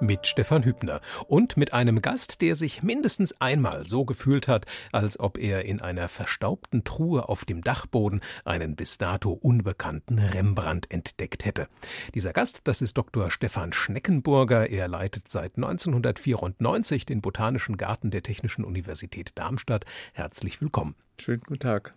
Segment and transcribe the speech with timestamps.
[0.00, 5.18] mit Stefan Hübner und mit einem Gast, der sich mindestens einmal so gefühlt hat, als
[5.18, 11.44] ob er in einer verstaubten Truhe auf dem Dachboden einen bis dato unbekannten Rembrandt entdeckt
[11.44, 11.68] hätte.
[12.14, 13.30] Dieser Gast, das ist Dr.
[13.30, 14.70] Stefan Schneckenburger.
[14.70, 19.84] Er leitet seit 1994 den Botanischen Garten der Technischen Universität Darmstadt.
[20.12, 20.94] Herzlich willkommen.
[21.20, 21.90] Schönen guten Tag.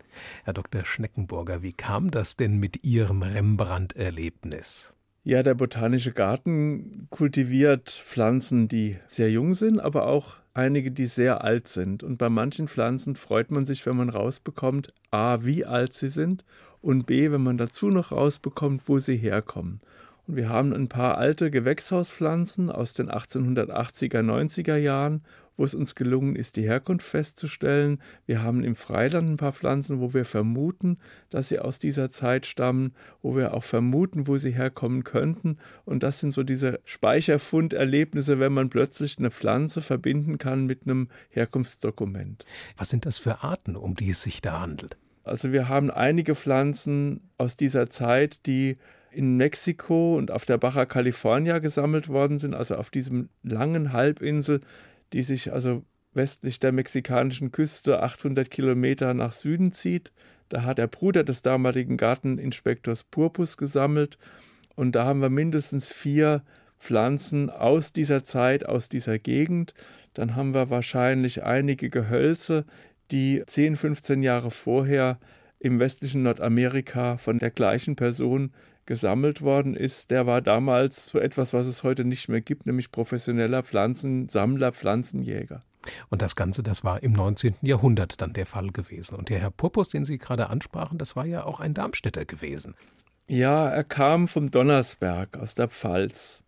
[0.44, 0.84] Herr Dr.
[0.84, 4.96] Schneckenburger, wie kam das denn mit Ihrem Rembrandt-Erlebnis?
[5.24, 11.44] Ja, der botanische Garten kultiviert Pflanzen, die sehr jung sind, aber auch einige, die sehr
[11.44, 12.02] alt sind.
[12.02, 16.44] Und bei manchen Pflanzen freut man sich, wenn man rausbekommt, a, wie alt sie sind
[16.82, 19.82] und b, wenn man dazu noch rausbekommt, wo sie herkommen.
[20.26, 25.24] Und wir haben ein paar alte Gewächshauspflanzen aus den 1880er, 90er Jahren
[25.58, 28.02] wo es uns gelungen ist, die Herkunft festzustellen.
[28.26, 30.98] Wir haben im Freiland ein paar Pflanzen, wo wir vermuten,
[31.30, 35.58] dass sie aus dieser Zeit stammen, wo wir auch vermuten, wo sie herkommen könnten.
[35.86, 41.10] Und das sind so diese Speicherfunderlebnisse, wenn man plötzlich eine Pflanze verbinden kann mit einem
[41.30, 42.46] Herkunftsdokument.
[42.78, 44.98] Was sind das für Arten, um die es sich da handelt?
[45.24, 48.78] Also wir haben einige Pflanzen aus dieser Zeit, die
[49.12, 54.62] in Mexiko und auf der Baja California gesammelt worden sind, also auf diesem langen Halbinsel
[55.14, 60.12] die sich also westlich der mexikanischen Küste 800 Kilometer nach Süden zieht.
[60.50, 64.18] Da hat der Bruder des damaligen Garteninspektors Purpus gesammelt
[64.76, 66.44] und da haben wir mindestens vier
[66.80, 69.74] Pflanzen aus dieser Zeit, aus dieser Gegend.
[70.14, 72.66] Dann haben wir wahrscheinlich einige Gehölze,
[73.12, 75.20] die 10, 15 Jahre vorher
[75.60, 78.52] im westlichen Nordamerika von der gleichen Person
[78.92, 82.92] gesammelt worden ist, der war damals so etwas, was es heute nicht mehr gibt, nämlich
[82.92, 85.62] professioneller Pflanzensammler, Pflanzenjäger.
[86.10, 87.56] Und das Ganze, das war im 19.
[87.62, 89.16] Jahrhundert dann der Fall gewesen.
[89.16, 92.76] Und der Herr Purpus, den Sie gerade ansprachen, das war ja auch ein Darmstädter gewesen.
[93.28, 96.44] Ja, er kam vom Donnersberg aus der Pfalz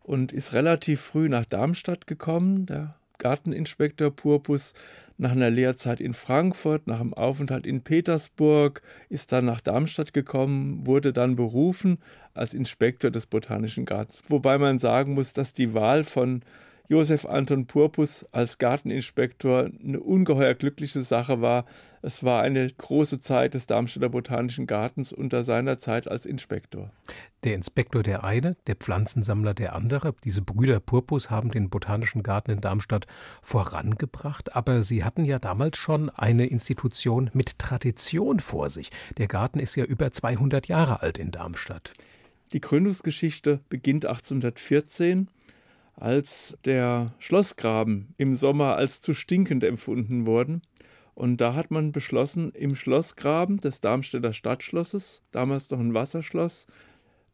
[0.00, 2.66] und ist relativ früh nach Darmstadt gekommen.
[2.66, 4.72] Der Garteninspektor Purpus
[5.18, 10.86] nach einer Lehrzeit in Frankfurt, nach einem Aufenthalt in Petersburg, ist dann nach Darmstadt gekommen,
[10.86, 11.98] wurde dann berufen
[12.34, 14.22] als Inspektor des Botanischen Gartens.
[14.28, 16.42] Wobei man sagen muss, dass die Wahl von
[16.90, 21.66] Josef Anton Purpus als Garteninspektor eine ungeheuer glückliche Sache war.
[22.00, 26.90] Es war eine große Zeit des Darmstädter Botanischen Gartens unter seiner Zeit als Inspektor.
[27.44, 30.14] Der Inspektor der eine, der Pflanzensammler der andere.
[30.24, 33.06] Diese Brüder Purpus haben den Botanischen Garten in Darmstadt
[33.42, 38.90] vorangebracht, aber sie hatten ja damals schon eine Institution mit Tradition vor sich.
[39.18, 41.92] Der Garten ist ja über 200 Jahre alt in Darmstadt.
[42.54, 45.28] Die Gründungsgeschichte beginnt 1814
[45.98, 50.62] als der Schlossgraben im Sommer als zu stinkend empfunden worden.
[51.14, 56.68] Und da hat man beschlossen, im Schlossgraben des Darmstädter Stadtschlosses, damals noch ein Wasserschloss,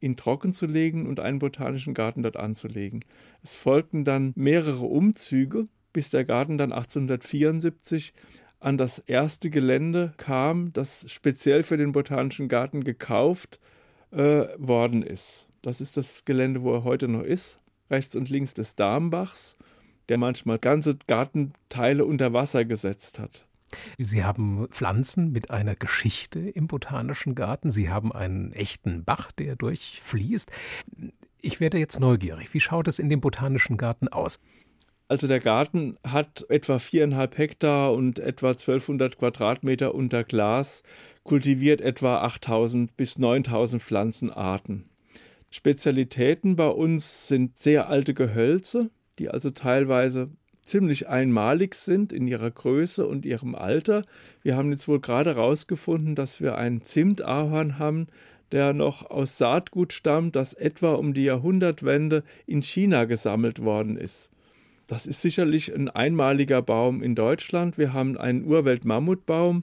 [0.00, 3.04] ihn trocken zu legen und einen botanischen Garten dort anzulegen.
[3.42, 8.14] Es folgten dann mehrere Umzüge, bis der Garten dann 1874
[8.58, 13.60] an das erste Gelände kam, das speziell für den botanischen Garten gekauft
[14.10, 15.46] äh, worden ist.
[15.60, 19.56] Das ist das Gelände, wo er heute noch ist rechts und links des Darmbachs,
[20.08, 23.46] der manchmal ganze Gartenteile unter Wasser gesetzt hat.
[23.98, 27.70] Sie haben Pflanzen mit einer Geschichte im botanischen Garten.
[27.70, 30.50] Sie haben einen echten Bach, der durchfließt.
[31.40, 32.54] Ich werde jetzt neugierig.
[32.54, 34.38] Wie schaut es in dem botanischen Garten aus?
[35.08, 40.82] Also der Garten hat etwa viereinhalb Hektar und etwa 1200 Quadratmeter unter Glas,
[41.24, 44.88] kultiviert etwa 8000 bis 9000 Pflanzenarten.
[45.54, 50.30] Spezialitäten bei uns sind sehr alte Gehölze, die also teilweise
[50.62, 54.04] ziemlich einmalig sind in ihrer Größe und ihrem Alter.
[54.42, 58.08] Wir haben jetzt wohl gerade herausgefunden, dass wir einen Zimtahorn haben,
[58.50, 64.30] der noch aus Saatgut stammt, das etwa um die Jahrhundertwende in China gesammelt worden ist.
[64.88, 67.78] Das ist sicherlich ein einmaliger Baum in Deutschland.
[67.78, 69.62] Wir haben einen Urwelt-Mammutbaum,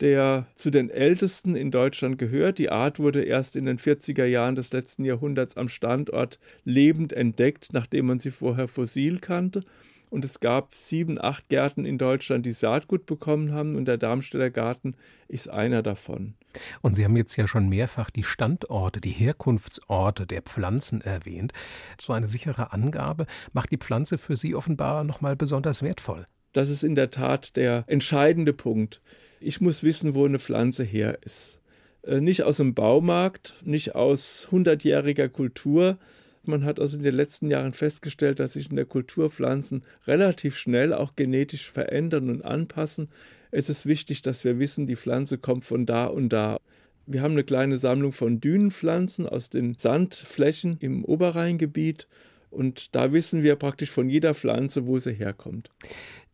[0.00, 2.58] der zu den ältesten in Deutschland gehört.
[2.58, 7.68] Die Art wurde erst in den 40er Jahren des letzten Jahrhunderts am Standort lebend entdeckt,
[7.72, 9.64] nachdem man sie vorher fossil kannte.
[10.10, 14.50] Und es gab sieben, acht Gärten in Deutschland, die Saatgut bekommen haben, und der Darmstädter
[14.50, 14.94] Garten
[15.28, 16.34] ist einer davon.
[16.80, 21.52] Und Sie haben jetzt ja schon mehrfach die Standorte, die Herkunftsorte der Pflanzen erwähnt.
[22.00, 26.26] So eine sichere Angabe macht die Pflanze für Sie offenbar nochmal besonders wertvoll.
[26.52, 29.02] Das ist in der Tat der entscheidende Punkt.
[29.40, 31.60] Ich muss wissen, wo eine Pflanze her ist.
[32.02, 35.98] Äh, nicht aus dem Baumarkt, nicht aus hundertjähriger Kultur.
[36.44, 40.56] Man hat also in den letzten Jahren festgestellt, dass sich in der Kultur Pflanzen relativ
[40.56, 43.08] schnell auch genetisch verändern und anpassen.
[43.50, 46.58] Es ist wichtig, dass wir wissen, die Pflanze kommt von da und da.
[47.06, 52.06] Wir haben eine kleine Sammlung von Dünenpflanzen aus den Sandflächen im Oberrheingebiet
[52.50, 55.70] und da wissen wir praktisch von jeder Pflanze, wo sie herkommt.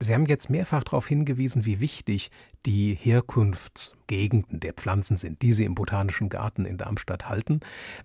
[0.04, 2.30] Sie haben jetzt mehrfach darauf hingewiesen, wie wichtig
[2.66, 7.60] die Herkunftsgegenden der Pflanzen sind, die Sie im Botanischen Garten in Darmstadt halten.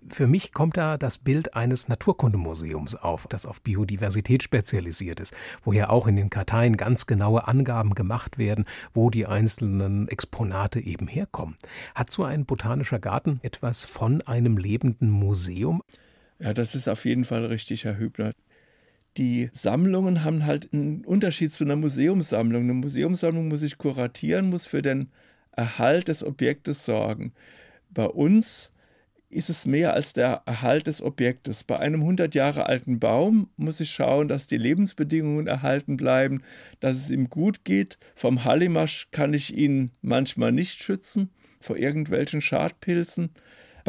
[0.08, 5.74] Für mich kommt da das Bild eines Naturkundemuseums auf, das auf Biodiversität spezialisiert ist, wo
[5.74, 8.64] ja auch in den Karteien ganz genaue Angaben gemacht werden,
[8.94, 11.56] wo die einzelnen Exponate eben herkommen.
[11.94, 15.82] Hat so ein botanischer Garten etwas von einem lebenden Museum?
[16.38, 18.32] Ja, das ist auf jeden Fall richtig, Herr Hübner.
[19.20, 22.62] Die Sammlungen haben halt einen Unterschied zu einer Museumssammlung.
[22.62, 25.10] Eine Museumssammlung muss sich kuratieren, muss für den
[25.52, 27.34] Erhalt des Objektes sorgen.
[27.90, 28.72] Bei uns
[29.28, 31.64] ist es mehr als der Erhalt des Objektes.
[31.64, 36.42] Bei einem 100 Jahre alten Baum muss ich schauen, dass die Lebensbedingungen erhalten bleiben,
[36.80, 37.98] dass es ihm gut geht.
[38.14, 41.28] Vom Hallimasch kann ich ihn manchmal nicht schützen
[41.60, 43.28] vor irgendwelchen Schadpilzen.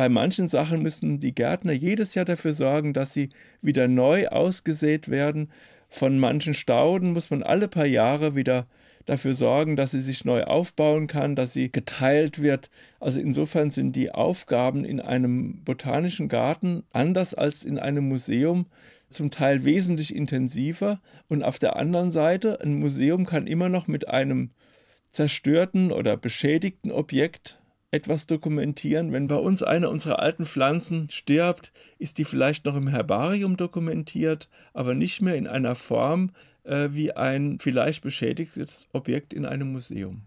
[0.01, 3.30] Bei manchen Sachen müssen die Gärtner jedes Jahr dafür sorgen, dass sie
[3.62, 5.51] wieder neu ausgesät werden.
[5.89, 8.65] Von manchen Stauden muss man alle paar Jahre wieder
[9.06, 12.71] dafür sorgen, dass sie sich neu aufbauen kann, dass sie geteilt wird.
[13.00, 18.65] Also insofern sind die Aufgaben in einem botanischen Garten anders als in einem Museum
[19.12, 21.00] zum Teil wesentlich intensiver.
[21.30, 24.50] Und auf der anderen Seite, ein Museum kann immer noch mit einem
[25.12, 27.60] zerstörten oder beschädigten Objekt
[27.91, 29.11] etwas dokumentieren.
[29.11, 34.49] Wenn bei uns eine unserer alten Pflanzen stirbt, ist die vielleicht noch im Herbarium dokumentiert,
[34.73, 36.31] aber nicht mehr in einer Form
[36.63, 40.21] äh, wie ein vielleicht beschädigtes Objekt in einem Museum.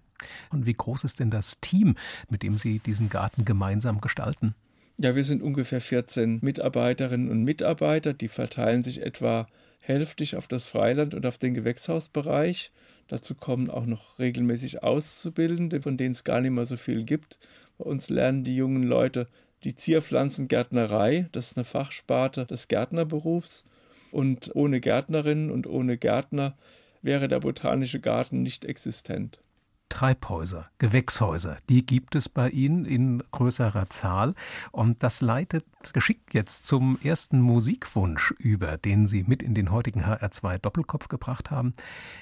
[0.50, 1.96] Und wie groß ist denn das Team,
[2.28, 4.54] mit dem Sie diesen Garten gemeinsam gestalten?
[4.96, 9.48] Ja, wir sind ungefähr 14 Mitarbeiterinnen und Mitarbeiter, die verteilen sich etwa
[9.82, 12.70] hälftig auf das Freiland und auf den Gewächshausbereich.
[13.08, 17.38] Dazu kommen auch noch regelmäßig Auszubildende, von denen es gar nicht mehr so viel gibt.
[17.78, 19.28] Bei uns lernen die jungen Leute
[19.64, 23.64] die Zierpflanzengärtnerei, das ist eine Fachsparte des Gärtnerberufs.
[24.12, 26.56] Und ohne Gärtnerinnen und ohne Gärtner
[27.02, 29.40] wäre der botanische Garten nicht existent.
[29.88, 34.34] Treibhäuser, Gewächshäuser, die gibt es bei Ihnen in größerer Zahl.
[34.72, 40.04] Und das leitet geschickt jetzt zum ersten Musikwunsch über, den Sie mit in den heutigen
[40.04, 41.74] HR2 Doppelkopf gebracht haben.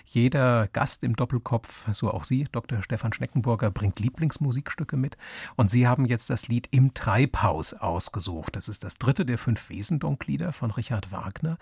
[0.04, 2.82] Jeder Gast im Doppelkopf, so auch Sie, Dr.
[2.82, 5.16] Stefan Schneckenburger, bringt Lieblingsmusikstücke mit.
[5.56, 8.54] Und Sie haben jetzt das Lied Im Treibhaus ausgesucht.
[8.54, 11.58] Das ist das dritte der fünf Wesendonk-Lieder von Richard Wagner.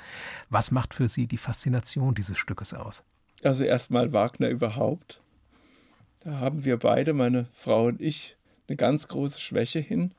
[0.48, 3.04] Was macht für Sie die Faszination dieses Stückes aus?
[3.42, 5.22] Also erstmal Wagner überhaupt
[6.20, 8.36] da haben wir beide, meine Frau und ich,
[8.68, 10.12] eine ganz große Schwäche hin.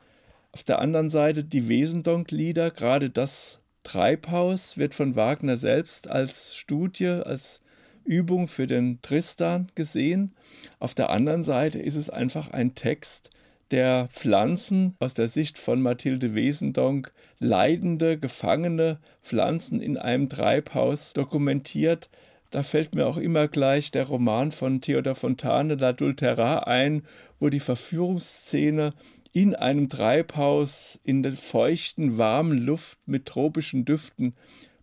[0.51, 7.07] Auf der anderen Seite die Wesendonck-Lieder, gerade das Treibhaus wird von Wagner selbst als Studie,
[7.07, 7.61] als
[8.03, 10.33] Übung für den Tristan gesehen.
[10.79, 13.29] Auf der anderen Seite ist es einfach ein Text,
[13.71, 22.09] der Pflanzen aus der Sicht von Mathilde Wesendonck, leidende, gefangene Pflanzen in einem Treibhaus dokumentiert,
[22.51, 27.03] da fällt mir auch immer gleich der Roman von Theodor Fontane, L'Adultera, ein,
[27.39, 28.93] wo die Verführungsszene
[29.31, 34.35] in einem Treibhaus in der feuchten, warmen Luft mit tropischen Düften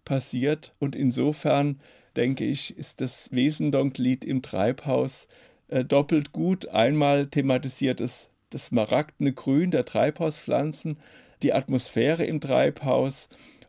[0.07, 0.75] passiert.
[0.79, 1.81] Und insofern
[2.17, 5.29] denke ich, ist das Wesendonck-Lied im Treibhaus
[5.69, 6.69] äh, doppelt gut.
[6.69, 10.99] Einmal thematisiert es das smaragdene Grün der Treibhauspflanzen,
[11.43, 13.29] die Atmosphäre im Treibhaus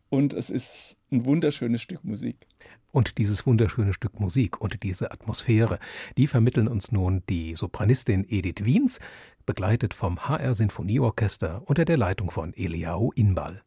[0.10, 2.48] und es ist ein wunderschönes Stück Musik.
[2.91, 5.79] Und dieses wunderschöne Stück Musik und diese Atmosphäre,
[6.17, 9.00] die vermitteln uns nun die Sopranistin Edith Wiens,
[9.46, 13.62] begleitet vom HR Sinfonieorchester unter der Leitung von Eliao Inbal.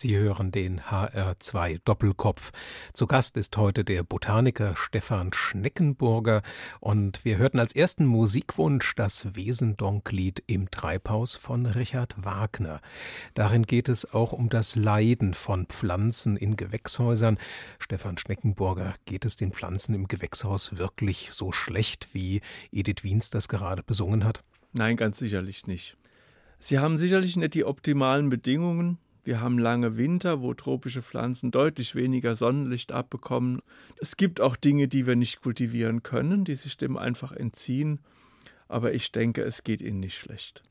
[0.00, 2.52] Sie hören den HR2 Doppelkopf.
[2.94, 6.40] Zu Gast ist heute der Botaniker Stefan Schneckenburger
[6.80, 12.80] und wir hörten als ersten Musikwunsch das Wesendonk-Lied im Treibhaus von Richard Wagner.
[13.34, 17.36] Darin geht es auch um das Leiden von Pflanzen in Gewächshäusern.
[17.78, 22.40] Stefan Schneckenburger, geht es den Pflanzen im Gewächshaus wirklich so schlecht, wie
[22.72, 24.40] Edith Wiens das gerade besungen hat?
[24.72, 25.94] Nein, ganz sicherlich nicht.
[26.58, 28.96] Sie haben sicherlich nicht die optimalen Bedingungen.
[29.22, 33.60] Wir haben lange Winter, wo tropische Pflanzen deutlich weniger Sonnenlicht abbekommen.
[34.00, 38.00] Es gibt auch Dinge, die wir nicht kultivieren können, die sich dem einfach entziehen.
[38.68, 40.62] Aber ich denke, es geht ihnen nicht schlecht.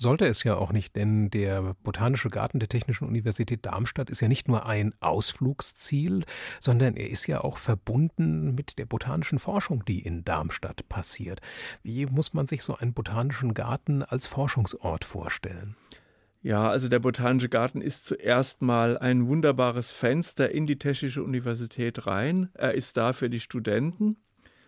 [0.00, 4.28] Sollte es ja auch nicht, denn der Botanische Garten der Technischen Universität Darmstadt ist ja
[4.28, 6.24] nicht nur ein Ausflugsziel,
[6.60, 11.40] sondern er ist ja auch verbunden mit der botanischen Forschung, die in Darmstadt passiert.
[11.82, 15.74] Wie muss man sich so einen botanischen Garten als Forschungsort vorstellen?
[16.40, 22.06] Ja, also der Botanische Garten ist zuerst mal ein wunderbares Fenster in die Technische Universität
[22.06, 22.50] rein.
[22.54, 24.16] Er ist da für die Studenten,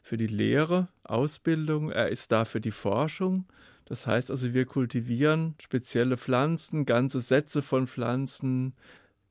[0.02, 3.46] für die Lehre, Ausbildung, er ist da für die Forschung
[3.90, 8.74] das heißt also, wir kultivieren spezielle Pflanzen, ganze Sätze von Pflanzen,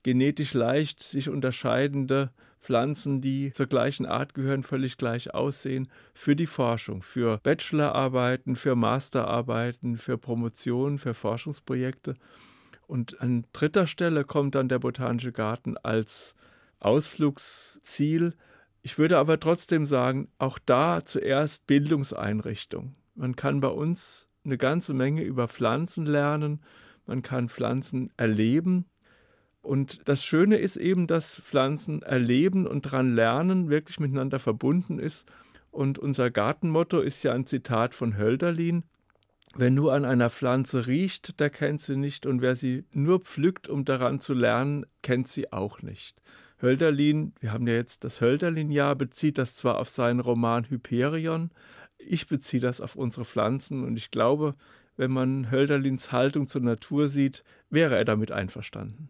[0.03, 6.45] genetisch leicht sich unterscheidende Pflanzen, die zur gleichen Art gehören, völlig gleich aussehen, für die
[6.45, 12.15] Forschung, für Bachelorarbeiten, für Masterarbeiten, für Promotionen, für Forschungsprojekte.
[12.87, 16.35] Und an dritter Stelle kommt dann der Botanische Garten als
[16.79, 18.33] Ausflugsziel.
[18.81, 22.95] Ich würde aber trotzdem sagen, auch da zuerst Bildungseinrichtung.
[23.15, 26.61] Man kann bei uns eine ganze Menge über Pflanzen lernen,
[27.05, 28.85] man kann Pflanzen erleben.
[29.61, 35.27] Und das Schöne ist eben, dass Pflanzen erleben und dran lernen wirklich miteinander verbunden ist.
[35.71, 38.83] Und unser Gartenmotto ist ja ein Zitat von Hölderlin.
[39.55, 43.67] Wer nur an einer Pflanze riecht, der kennt sie nicht, und wer sie nur pflückt,
[43.67, 46.21] um daran zu lernen, kennt sie auch nicht.
[46.61, 51.49] Hölderlin, wir haben ja jetzt das Hölderlin-Jahr, bezieht das zwar auf seinen Roman Hyperion,
[51.97, 54.55] ich beziehe das auf unsere Pflanzen und ich glaube,
[54.97, 59.09] wenn man Hölderlins Haltung zur Natur sieht, wäre er damit einverstanden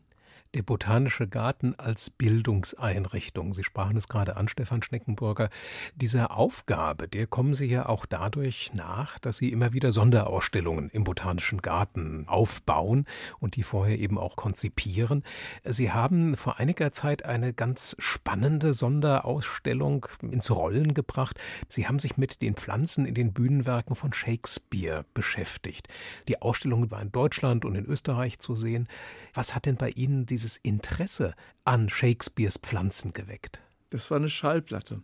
[0.55, 3.53] der Botanische Garten als Bildungseinrichtung.
[3.53, 5.49] Sie sprachen es gerade an, Stefan Schneckenburger.
[5.95, 11.03] Dieser Aufgabe, der kommen Sie ja auch dadurch nach, dass Sie immer wieder Sonderausstellungen im
[11.03, 13.05] Botanischen Garten aufbauen
[13.39, 15.23] und die vorher eben auch konzipieren.
[15.63, 21.39] Sie haben vor einiger Zeit eine ganz spannende Sonderausstellung ins Rollen gebracht.
[21.67, 25.87] Sie haben sich mit den Pflanzen in den Bühnenwerken von Shakespeare beschäftigt.
[26.27, 28.87] Die Ausstellung war in Deutschland und in Österreich zu sehen.
[29.35, 31.33] Was hat denn bei Ihnen die dieses Interesse
[31.65, 33.59] an Shakespeares Pflanzen geweckt?
[33.89, 35.01] Das war eine Schallplatte.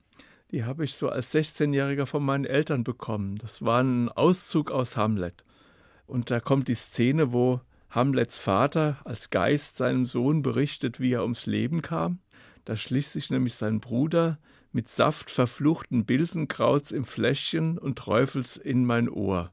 [0.52, 3.36] Die habe ich so als 16-Jähriger von meinen Eltern bekommen.
[3.36, 5.44] Das war ein Auszug aus Hamlet.
[6.08, 11.24] Und da kommt die Szene, wo Hamlets Vater als Geist seinem Sohn berichtet, wie er
[11.24, 12.20] ums Leben kam.
[12.64, 14.40] Da schließt sich nämlich sein Bruder
[14.72, 19.52] mit Saft verfluchten Bilsenkrauts im Fläschchen und träufelt's in mein Ohr.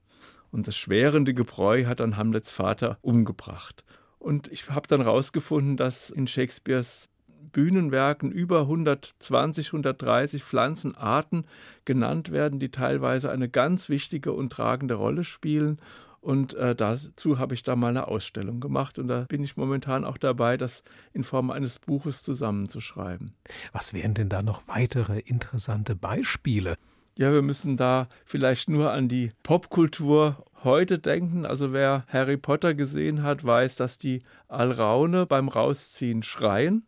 [0.53, 3.85] Und das schwerende Gebräu hat dann Hamlets Vater umgebracht.
[4.23, 7.11] Und ich habe dann herausgefunden, dass in Shakespeares
[7.51, 11.45] Bühnenwerken über 120, 130 Pflanzenarten
[11.85, 15.81] genannt werden, die teilweise eine ganz wichtige und tragende Rolle spielen.
[16.21, 20.05] Und äh, dazu habe ich da mal eine Ausstellung gemacht und da bin ich momentan
[20.05, 23.35] auch dabei, das in Form eines Buches zusammenzuschreiben.
[23.73, 26.77] Was wären denn da noch weitere interessante Beispiele?
[27.19, 31.47] Ja, wir müssen da vielleicht nur an die Popkultur heute denken.
[31.47, 36.87] Also wer Harry Potter gesehen hat, weiß, dass die Alraune beim Rausziehen schreien.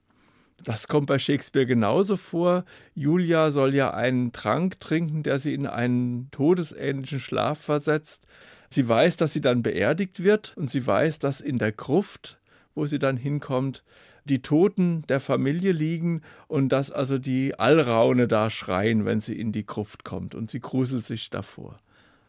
[0.62, 2.64] Das kommt bei Shakespeare genauso vor.
[2.94, 8.26] Julia soll ja einen Trank trinken, der sie in einen todesähnlichen Schlaf versetzt.
[8.70, 12.40] Sie weiß, dass sie dann beerdigt wird und sie weiß, dass in der Gruft,
[12.74, 13.84] wo sie dann hinkommt,
[14.24, 19.52] die Toten der Familie liegen und dass also die Alraune da schreien, wenn sie in
[19.52, 21.78] die Gruft kommt und sie gruselt sich davor.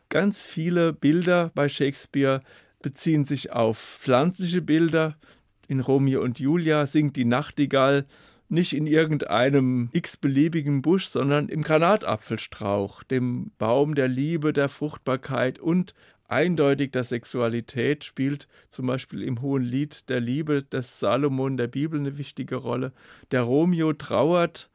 [0.09, 2.41] Ganz viele Bilder bei Shakespeare
[2.81, 5.17] beziehen sich auf pflanzliche Bilder.
[5.67, 8.05] In Romeo und Julia singt die Nachtigall
[8.47, 15.95] nicht in irgendeinem x-beliebigen Busch, sondern im Granatapfelstrauch, dem Baum der Liebe, der Fruchtbarkeit und
[16.27, 21.99] eindeutig der Sexualität spielt zum Beispiel im Hohen Lied der Liebe des Salomon der Bibel
[21.99, 22.93] eine wichtige Rolle.
[23.31, 24.69] Der Romeo trauert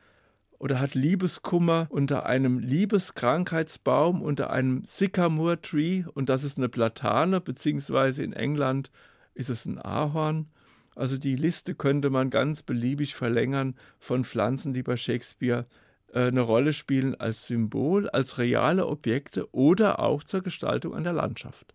[0.60, 7.40] oder hat Liebeskummer unter einem Liebeskrankheitsbaum, unter einem Sycamore Tree und das ist eine Platane,
[7.40, 8.90] beziehungsweise in England
[9.34, 10.50] ist es ein Ahorn.
[10.94, 15.66] Also die Liste könnte man ganz beliebig verlängern von Pflanzen, die bei Shakespeare
[16.12, 21.14] äh, eine Rolle spielen als Symbol, als reale Objekte oder auch zur Gestaltung an der
[21.14, 21.74] Landschaft.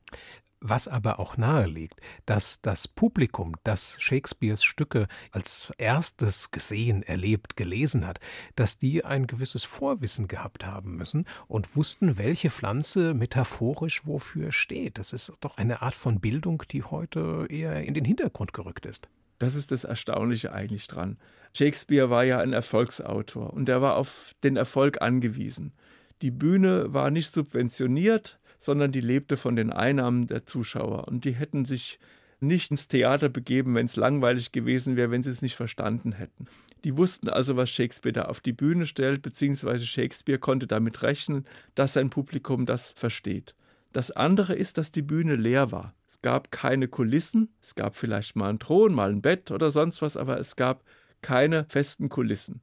[0.62, 8.08] Was aber auch naheliegt, dass das Publikum, das Shakespeares Stücke als erstes gesehen, erlebt, gelesen
[8.08, 8.20] hat,
[8.56, 14.98] dass die ein gewisses Vorwissen gehabt haben müssen und wussten, welche Pflanze metaphorisch wofür steht.
[14.98, 19.10] Das ist doch eine Art von Bildung, die heute eher in den Hintergrund gerückt ist.
[19.40, 21.18] Das ist das Erstaunliche eigentlich dran.
[21.54, 25.74] Shakespeare war ja ein Erfolgsautor und er war auf den Erfolg angewiesen.
[26.22, 31.08] Die Bühne war nicht subventioniert, sondern die lebte von den Einnahmen der Zuschauer.
[31.08, 32.00] Und die hätten sich
[32.40, 36.48] nicht ins Theater begeben, wenn es langweilig gewesen wäre, wenn sie es nicht verstanden hätten.
[36.84, 41.46] Die wussten also, was Shakespeare da auf die Bühne stellt, beziehungsweise Shakespeare konnte damit rechnen,
[41.74, 43.56] dass sein Publikum das versteht.
[43.92, 45.96] Das andere ist, dass die Bühne leer war.
[46.06, 50.02] Es gab keine Kulissen, es gab vielleicht mal einen Thron, mal ein Bett oder sonst
[50.02, 50.84] was, aber es gab
[51.22, 52.62] keine festen Kulissen.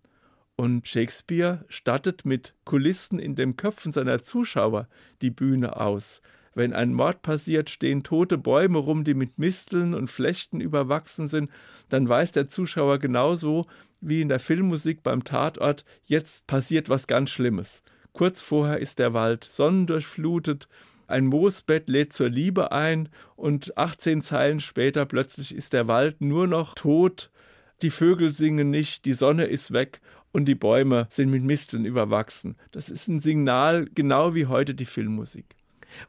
[0.62, 4.86] Und Shakespeare stattet mit Kulissen in den Köpfen seiner Zuschauer
[5.20, 6.22] die Bühne aus.
[6.54, 11.50] Wenn ein Mord passiert, stehen tote Bäume rum, die mit Misteln und Flechten überwachsen sind,
[11.88, 13.66] dann weiß der Zuschauer genauso
[14.00, 17.82] wie in der Filmmusik beim Tatort, jetzt passiert was ganz Schlimmes.
[18.12, 20.68] Kurz vorher ist der Wald sonnendurchflutet,
[21.08, 26.46] ein Moosbett lädt zur Liebe ein und 18 Zeilen später plötzlich ist der Wald nur
[26.46, 27.32] noch tot,
[27.82, 30.00] die Vögel singen nicht, die Sonne ist weg
[30.32, 32.56] und die Bäume sind mit Misteln überwachsen.
[32.72, 35.44] Das ist ein Signal, genau wie heute die Filmmusik.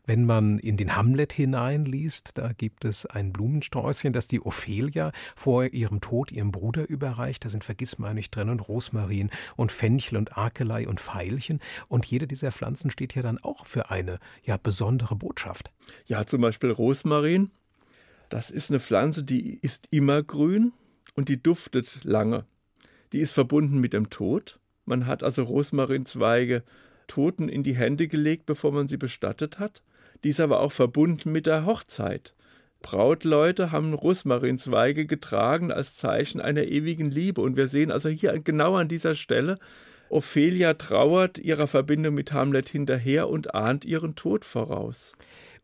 [0.05, 5.65] Wenn man in den Hamlet hineinliest, da gibt es ein Blumensträußchen, das die Ophelia vor
[5.65, 7.43] ihrem Tod ihrem Bruder überreicht.
[7.45, 11.59] Da sind Vergissmeinnicht drin und Rosmarin und Fenchel und Akelei und Veilchen.
[11.87, 15.71] Und jede dieser Pflanzen steht ja dann auch für eine ja besondere Botschaft.
[16.05, 17.51] Ja, zum Beispiel Rosmarin.
[18.29, 20.73] Das ist eine Pflanze, die ist immer grün
[21.13, 22.45] und die duftet lange
[23.13, 24.59] die ist verbunden mit dem Tod.
[24.85, 26.63] Man hat also Rosmarinzweige
[27.07, 29.81] Toten in die Hände gelegt, bevor man sie bestattet hat.
[30.23, 32.33] Die ist aber auch verbunden mit der Hochzeit.
[32.81, 37.41] Brautleute haben Rosmarinzweige getragen als Zeichen einer ewigen Liebe.
[37.41, 39.57] Und wir sehen also hier genau an dieser Stelle,
[40.09, 45.13] Ophelia trauert ihrer Verbindung mit Hamlet hinterher und ahnt ihren Tod voraus.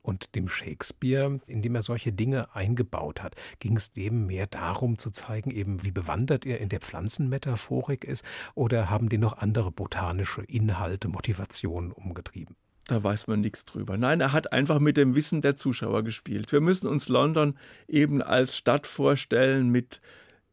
[0.01, 5.11] Und dem Shakespeare, indem er solche Dinge eingebaut hat, ging es dem mehr darum zu
[5.11, 8.23] zeigen, eben wie bewandert er in der Pflanzenmetaphorik ist,
[8.55, 12.55] oder haben die noch andere botanische Inhalte, Motivationen umgetrieben?
[12.89, 13.97] Da weiß man nichts drüber.
[13.97, 16.51] Nein, er hat einfach mit dem Wissen der Zuschauer gespielt.
[16.51, 17.55] Wir müssen uns London
[17.87, 20.01] eben als Stadt vorstellen mit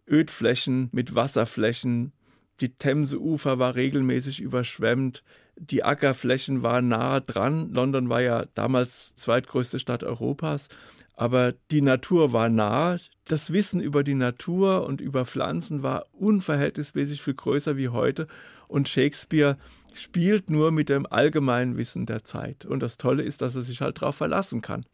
[0.07, 2.13] Ödflächen, mit Wasserflächen.
[2.61, 5.25] Die Themseufer war regelmäßig überschwemmt
[5.57, 7.73] die Ackerflächen waren nahe dran.
[7.73, 10.69] London war ja damals zweitgrößte Stadt Europas,
[11.15, 12.99] aber die Natur war nah.
[13.25, 18.29] Das Wissen über die Natur und über Pflanzen war unverhältnismäßig viel größer wie heute.
[18.69, 19.57] Und Shakespeare
[19.95, 22.67] spielt nur mit dem allgemeinen Wissen der Zeit.
[22.67, 24.85] Und das Tolle ist, dass er sich halt darauf verlassen kann.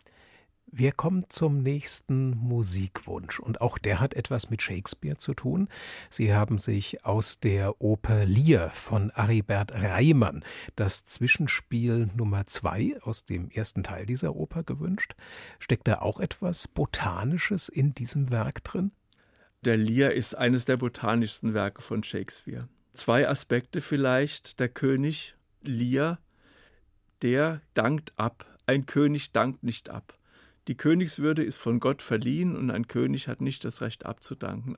[0.75, 5.69] Wir kommen zum nächsten Musikwunsch und auch der hat etwas mit Shakespeare zu tun.
[6.09, 10.43] Sie haben sich aus der Oper Lear von Aribert Reimann
[10.75, 15.15] das Zwischenspiel Nummer zwei aus dem ersten Teil dieser Oper gewünscht.
[15.59, 18.93] Steckt da auch etwas Botanisches in diesem Werk drin?
[19.67, 22.67] Der Lear ist eines der botanischsten Werke von Shakespeare.
[22.95, 24.59] Zwei Aspekte vielleicht.
[24.59, 26.19] Der König Lear,
[27.21, 28.47] der dankt ab.
[28.65, 30.17] Ein König dankt nicht ab.
[30.68, 34.77] Die Königswürde ist von Gott verliehen und ein König hat nicht das Recht abzudanken.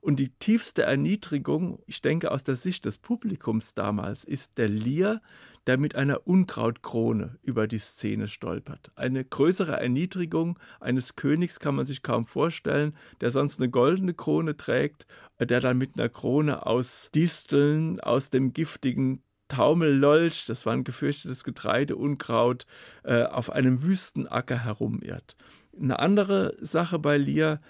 [0.00, 5.20] Und die tiefste Erniedrigung, ich denke aus der Sicht des Publikums damals, ist der Lier,
[5.66, 8.92] der mit einer Unkrautkrone über die Szene stolpert.
[8.94, 14.56] Eine größere Erniedrigung eines Königs kann man sich kaum vorstellen, der sonst eine goldene Krone
[14.56, 15.06] trägt,
[15.40, 21.44] der dann mit einer Krone aus Disteln, aus dem giftigen Taumellolch, das war ein gefürchtetes
[21.44, 22.66] Getreideunkraut,
[23.02, 25.36] äh, auf einem Wüstenacker herumirrt.
[25.78, 27.60] Eine andere Sache bei Lear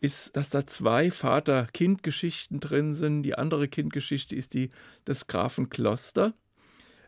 [0.00, 3.22] ist, dass da zwei Vater-Kind-Geschichten drin sind.
[3.22, 4.70] Die andere Kindgeschichte ist die
[5.06, 6.34] des Grafen Kloster.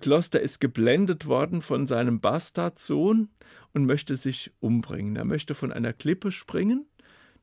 [0.01, 3.29] Kloster ist geblendet worden von seinem Bastardsohn
[3.73, 5.17] und möchte sich umbringen.
[5.17, 6.87] Er möchte von einer Klippe springen,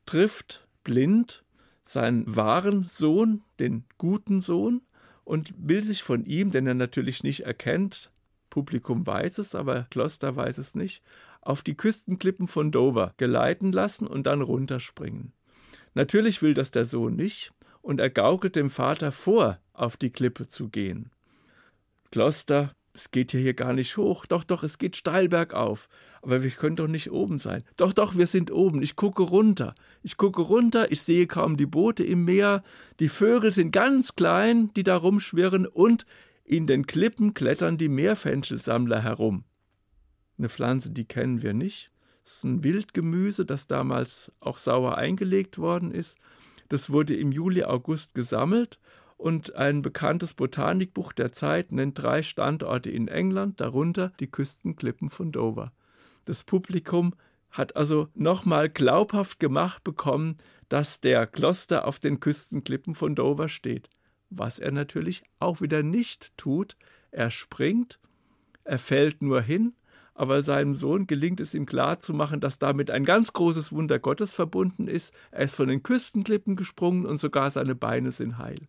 [0.05, 1.43] trifft blind
[1.85, 4.81] seinen wahren Sohn, den guten Sohn,
[5.27, 8.11] und will sich von ihm, den er natürlich nicht erkennt,
[8.49, 11.03] Publikum weiß es, aber Kloster weiß es nicht,
[11.41, 15.33] auf die Küstenklippen von Dover geleiten lassen und dann runterspringen.
[15.93, 20.47] Natürlich will das der Sohn nicht und er gaukelt dem Vater vor, auf die Klippe
[20.47, 21.11] zu gehen.
[22.11, 24.25] Kloster es geht hier gar nicht hoch.
[24.25, 25.87] Doch, doch, es geht steil bergauf.
[26.21, 27.63] Aber wir können doch nicht oben sein.
[27.75, 28.81] Doch, doch, wir sind oben.
[28.81, 29.75] Ich gucke runter.
[30.01, 32.63] Ich gucke runter, ich sehe kaum die Boote im Meer.
[32.99, 35.67] Die Vögel sind ganz klein, die da rumschwirren.
[35.67, 36.05] Und
[36.43, 39.43] in den Klippen klettern die Meerfenchelsammler herum.
[40.39, 41.91] Eine Pflanze, die kennen wir nicht.
[42.23, 46.17] Das ist ein Wildgemüse, das damals auch sauer eingelegt worden ist.
[46.67, 48.79] Das wurde im Juli, August gesammelt
[49.17, 55.31] und ein bekanntes Botanikbuch der Zeit nennt drei Standorte in England, darunter die Küstenklippen von
[55.31, 55.73] Dover.
[56.25, 57.13] Das Publikum
[57.49, 60.37] hat also nochmal glaubhaft gemacht bekommen,
[60.69, 63.89] dass der Kloster auf den Küstenklippen von Dover steht.
[64.29, 66.75] Was er natürlich auch wieder nicht tut.
[67.11, 67.99] Er springt,
[68.65, 69.73] er fällt nur hin,
[70.13, 74.87] aber seinem Sohn gelingt es ihm klarzumachen, dass damit ein ganz großes Wunder Gottes verbunden
[74.87, 75.13] ist.
[75.31, 78.67] Er ist von den Küstenklippen gesprungen und sogar seine Beine sind heil.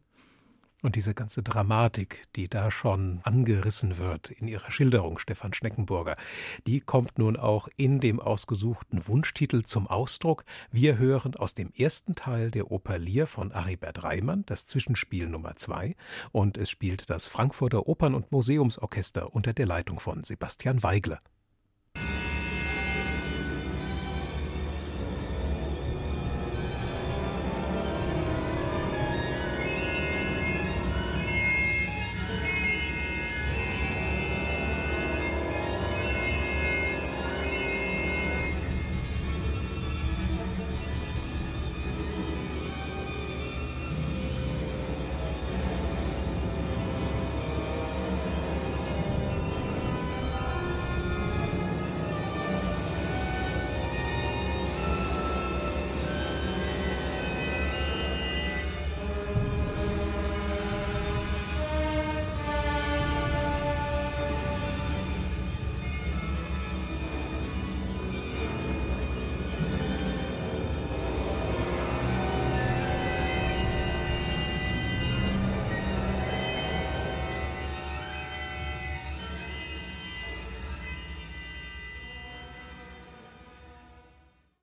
[0.80, 6.16] Und diese ganze Dramatik, die da schon angerissen wird in ihrer Schilderung, Stefan Schneckenburger,
[6.68, 10.44] die kommt nun auch in dem ausgesuchten Wunschtitel zum Ausdruck.
[10.70, 15.56] Wir hören aus dem ersten Teil der Oper Lear von Aribert Reimann das Zwischenspiel Nummer
[15.56, 15.96] zwei
[16.30, 21.18] und es spielt das Frankfurter Opern- und Museumsorchester unter der Leitung von Sebastian Weigler.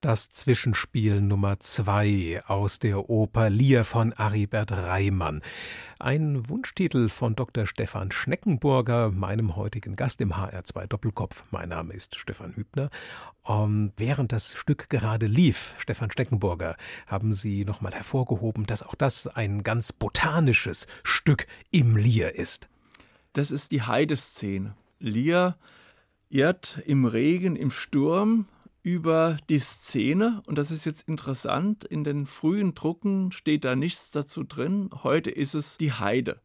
[0.06, 5.42] Das Zwischenspiel Nummer zwei aus der Oper Lear von Aribert Reimann.
[5.98, 7.66] Ein Wunschtitel von Dr.
[7.66, 11.42] Stefan Schneckenburger, meinem heutigen Gast im HR2 Doppelkopf.
[11.50, 12.88] Mein Name ist Stefan Hübner.
[13.42, 16.76] Um, während das Stück gerade lief, Stefan Schneckenburger,
[17.08, 22.68] haben Sie nochmal hervorgehoben, dass auch das ein ganz botanisches Stück im Lear ist.
[23.32, 24.76] Das ist die Heideszene.
[25.00, 25.58] Lear
[26.30, 28.46] irrt im Regen, im Sturm
[28.86, 30.42] über die Szene.
[30.46, 31.84] Und das ist jetzt interessant.
[31.84, 34.90] In den frühen Drucken steht da nichts dazu drin.
[35.02, 36.40] Heute ist es die Heide.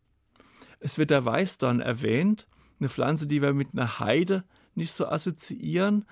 [0.79, 2.47] Es wird der Weißdorn erwähnt.
[2.79, 6.05] Eine Pflanze, die wir mit einer Heide nicht so assoziieren.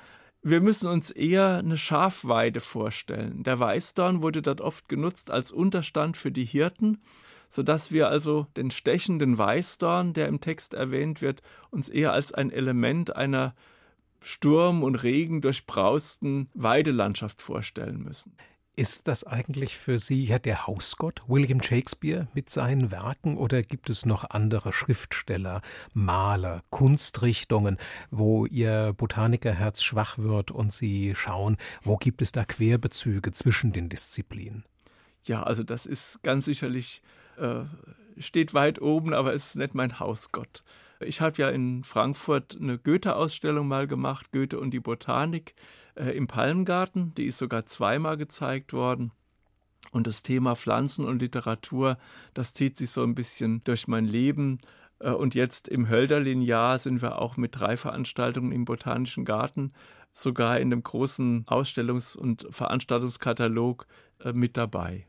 [0.43, 3.41] Wir müssen uns eher eine Schafweide vorstellen.
[3.41, 7.01] Der Weißdorn wurde dort oft genutzt als Unterstand für die Hirten,
[7.49, 12.51] sodass wir also den stechenden Weißdorn, der im Text erwähnt wird, uns eher als ein
[12.51, 13.55] Element einer
[14.21, 18.35] Sturm und Regen durchbrausten Weidelandschaft vorstellen müssen.
[18.79, 23.89] Ist das eigentlich für Sie ja der Hausgott William Shakespeare mit seinen Werken oder gibt
[23.89, 25.61] es noch andere Schriftsteller,
[25.93, 27.77] Maler, Kunstrichtungen,
[28.09, 33.89] wo Ihr Botanikerherz schwach wird und Sie schauen, wo gibt es da Querbezüge zwischen den
[33.89, 34.63] Disziplinen?
[35.23, 37.01] Ja, also das ist ganz sicherlich,
[37.37, 37.65] äh,
[38.17, 40.63] steht weit oben, aber es ist nicht mein Hausgott.
[40.99, 45.53] Ich habe ja in Frankfurt eine Goethe-Ausstellung mal gemacht, Goethe und die Botanik
[45.95, 47.13] äh, im Palmgarten.
[47.15, 49.11] Die ist sogar zweimal gezeigt worden.
[49.91, 51.97] Und das Thema Pflanzen und Literatur,
[52.33, 54.59] das zieht sich so ein bisschen durch mein Leben.
[54.99, 59.71] Äh, und jetzt im Hölderlin-Jahr sind wir auch mit drei Veranstaltungen im Botanischen Garten,
[60.11, 63.87] sogar in dem großen Ausstellungs- und Veranstaltungskatalog
[64.23, 65.08] äh, mit dabei.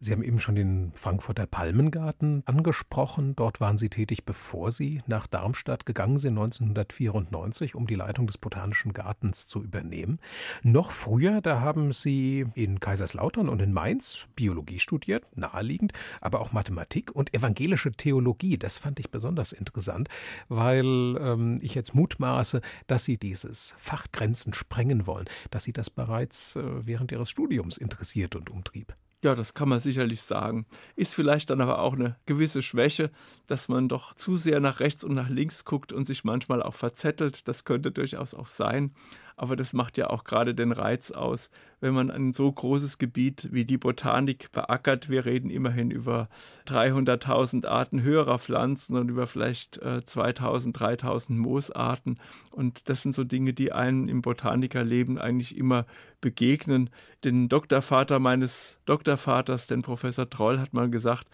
[0.00, 3.34] Sie haben eben schon den Frankfurter Palmengarten angesprochen.
[3.34, 8.38] Dort waren Sie tätig, bevor Sie nach Darmstadt gegangen sind, 1994, um die Leitung des
[8.38, 10.20] Botanischen Gartens zu übernehmen.
[10.62, 16.52] Noch früher, da haben Sie in Kaiserslautern und in Mainz Biologie studiert, naheliegend, aber auch
[16.52, 18.56] Mathematik und evangelische Theologie.
[18.56, 20.08] Das fand ich besonders interessant,
[20.48, 26.54] weil ähm, ich jetzt mutmaße, dass Sie dieses Fachgrenzen sprengen wollen, dass Sie das bereits
[26.54, 28.94] äh, während Ihres Studiums interessiert und umtrieb.
[29.24, 30.66] Ja, das kann man sicherlich sagen.
[30.94, 33.10] Ist vielleicht dann aber auch eine gewisse Schwäche,
[33.48, 36.74] dass man doch zu sehr nach rechts und nach links guckt und sich manchmal auch
[36.74, 37.48] verzettelt.
[37.48, 38.94] Das könnte durchaus auch sein
[39.38, 41.48] aber das macht ja auch gerade den Reiz aus,
[41.80, 45.08] wenn man ein so großes Gebiet wie die Botanik beackert.
[45.08, 46.28] Wir reden immerhin über
[46.66, 52.18] 300.000 Arten höherer Pflanzen und über vielleicht äh, 2.000, 3.000 Moosarten.
[52.50, 55.86] Und das sind so Dinge, die einem im Botanikerleben eigentlich immer
[56.20, 56.90] begegnen.
[57.24, 61.28] Den Doktorvater meines Doktorvaters, den Professor Troll, hat mal gesagt,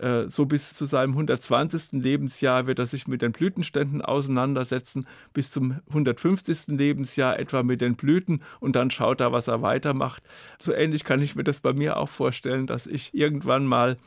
[0.00, 2.00] äh, so bis zu seinem 120.
[2.00, 6.68] Lebensjahr wird er sich mit den Blütenständen auseinandersetzen, bis zum 150.
[6.68, 10.22] Lebensjahr etwa mit den Blüten und dann schaut er, was er weitermacht.
[10.58, 13.98] So ähnlich kann ich mir das bei mir auch vorstellen, dass ich irgendwann mal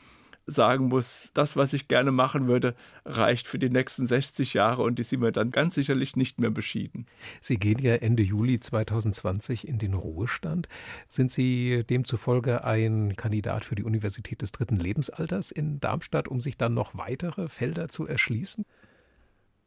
[0.46, 4.98] sagen muss, das, was ich gerne machen würde, reicht für die nächsten 60 Jahre und
[4.98, 7.06] die sind mir dann ganz sicherlich nicht mehr beschieden.
[7.40, 10.68] Sie gehen ja Ende Juli 2020 in den Ruhestand.
[11.08, 16.56] Sind Sie demzufolge ein Kandidat für die Universität des dritten Lebensalters in Darmstadt, um sich
[16.56, 18.64] dann noch weitere Felder zu erschließen?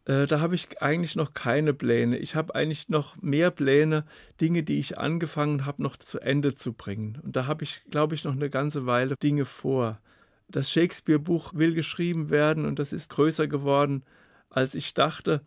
[0.07, 2.17] Äh, da habe ich eigentlich noch keine Pläne.
[2.17, 4.05] Ich habe eigentlich noch mehr Pläne,
[4.39, 7.19] Dinge, die ich angefangen habe, noch zu Ende zu bringen.
[7.23, 9.99] Und da habe ich, glaube ich, noch eine ganze Weile Dinge vor
[10.49, 14.03] das Shakespeare-Buch will geschrieben werden und das ist größer geworden,
[14.49, 15.41] als ich dachte.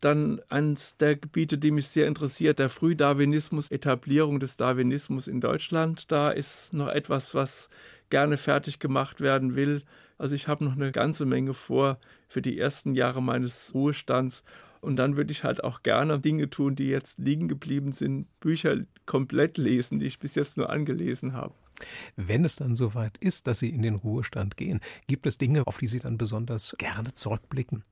[0.00, 6.10] Dann eines der Gebiete, die mich sehr interessiert, der Frühdarwinismus, Etablierung des Darwinismus in Deutschland.
[6.12, 7.68] Da ist noch etwas, was
[8.10, 9.82] gerne fertig gemacht werden will.
[10.16, 14.44] Also ich habe noch eine ganze Menge vor für die ersten Jahre meines Ruhestands.
[14.80, 18.76] Und dann würde ich halt auch gerne Dinge tun, die jetzt liegen geblieben sind, Bücher
[19.06, 21.54] komplett lesen, die ich bis jetzt nur angelesen habe.
[22.16, 25.78] Wenn es dann soweit ist, dass Sie in den Ruhestand gehen, gibt es Dinge, auf
[25.78, 27.84] die Sie dann besonders gerne zurückblicken?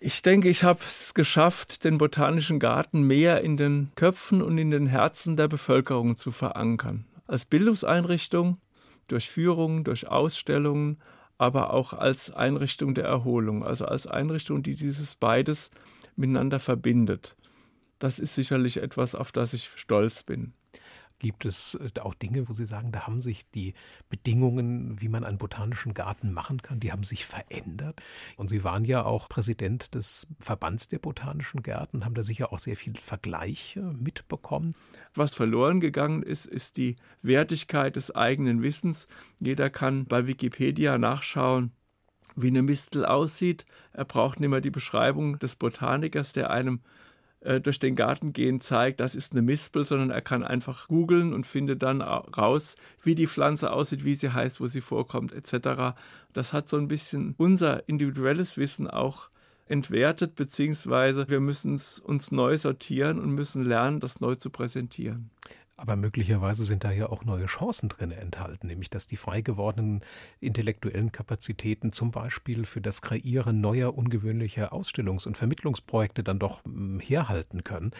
[0.00, 4.70] Ich denke, ich habe es geschafft, den Botanischen Garten mehr in den Köpfen und in
[4.70, 7.06] den Herzen der Bevölkerung zu verankern.
[7.26, 8.58] Als Bildungseinrichtung,
[9.08, 10.98] durch Führungen, durch Ausstellungen,
[11.38, 15.70] aber auch als Einrichtung der Erholung, also als Einrichtung, die dieses beides
[16.16, 17.36] miteinander verbindet.
[17.98, 20.52] Das ist sicherlich etwas, auf das ich stolz bin.
[21.20, 23.74] Gibt es äh, auch Dinge, wo Sie sagen, da haben sich die
[24.08, 28.02] Bedingungen, wie man einen botanischen Garten machen kann, die haben sich verändert?
[28.36, 32.58] Und Sie waren ja auch Präsident des Verbands der botanischen Gärten, haben da sicher auch
[32.58, 34.74] sehr viel Vergleiche mitbekommen.
[35.14, 39.06] Was verloren gegangen ist, ist die Wertigkeit des eigenen Wissens.
[39.40, 41.72] Jeder kann bei Wikipedia nachschauen,
[42.36, 43.66] wie eine Mistel aussieht.
[43.92, 46.80] Er braucht nicht mehr die Beschreibung des Botanikers, der einem
[47.44, 51.32] äh, durch den Garten gehen zeigt, das ist eine Mispel, sondern er kann einfach googeln
[51.32, 55.94] und findet dann raus, wie die Pflanze aussieht, wie sie heißt, wo sie vorkommt, etc.
[56.32, 59.28] Das hat so ein bisschen unser individuelles Wissen auch
[59.66, 65.30] entwertet, beziehungsweise wir müssen uns neu sortieren und müssen lernen, das neu zu präsentieren.
[65.76, 70.02] Aber möglicherweise sind da ja auch neue Chancen drin enthalten, nämlich dass die frei gewordenen
[70.38, 77.00] intellektuellen Kapazitäten zum Beispiel für das Kreieren neuer, ungewöhnlicher Ausstellungs- und Vermittlungsprojekte dann doch hm,
[77.00, 77.90] herhalten können.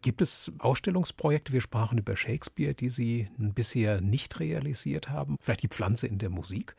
[0.00, 5.36] Gibt es Ausstellungsprojekte, wir sprachen über Shakespeare, die Sie bisher nicht realisiert haben?
[5.40, 6.76] Vielleicht die Pflanze in der Musik?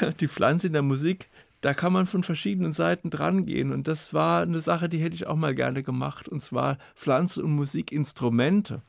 [0.20, 1.28] Die Pflanze in der Musik,
[1.60, 3.72] da kann man von verschiedenen Seiten dran gehen.
[3.72, 6.28] Und das war eine Sache, die hätte ich auch mal gerne gemacht.
[6.28, 8.80] Und zwar Pflanze- und Musikinstrumente.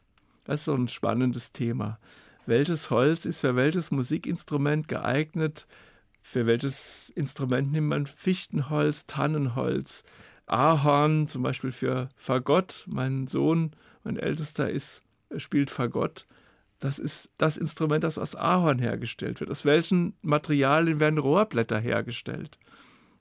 [0.47, 1.99] Das ist so ein spannendes Thema.
[2.45, 5.67] Welches Holz ist für welches Musikinstrument geeignet?
[6.21, 10.03] Für welches Instrument nimmt man Fichtenholz, Tannenholz,
[10.45, 12.85] Ahorn, zum Beispiel für Fagott.
[12.87, 13.71] Mein Sohn,
[14.05, 15.03] mein Ältester, ist,
[15.35, 16.25] spielt Fagott.
[16.79, 19.51] Das ist das Instrument, das aus Ahorn hergestellt wird.
[19.51, 22.57] Aus welchen Materialien werden Rohrblätter hergestellt?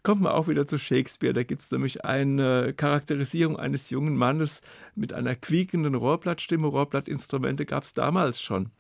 [0.07, 1.35] Kommt man auch wieder zu Shakespeare.
[1.35, 4.61] Da gibt es nämlich eine Charakterisierung eines jungen Mannes
[4.95, 6.69] mit einer quiekenden Rohrblattstimme.
[6.69, 8.71] Rohrblattinstrumente gab es damals schon.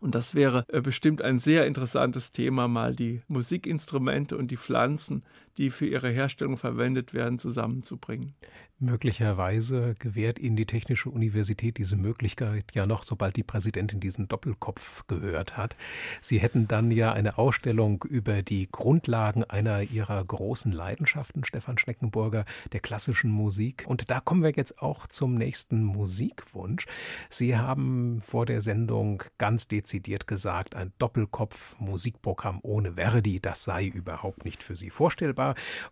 [0.00, 5.22] Und das wäre äh, bestimmt ein sehr interessantes Thema, mal die Musikinstrumente und die Pflanzen,
[5.58, 8.34] die für ihre Herstellung verwendet werden, zusammenzubringen.
[8.82, 15.06] Möglicherweise gewährt Ihnen die Technische Universität diese Möglichkeit ja noch, sobald die Präsidentin diesen Doppelkopf
[15.06, 15.76] gehört hat.
[16.22, 22.46] Sie hätten dann ja eine Ausstellung über die Grundlagen einer Ihrer großen Leidenschaften, Stefan Schneckenburger,
[22.72, 23.84] der klassischen Musik.
[23.86, 26.86] Und da kommen wir jetzt auch zum nächsten Musikwunsch.
[27.28, 34.46] Sie haben vor der Sendung ganz dezidiert gesagt, ein Doppelkopf-Musikprogramm ohne Verdi, das sei überhaupt
[34.46, 35.39] nicht für Sie vorstellbar.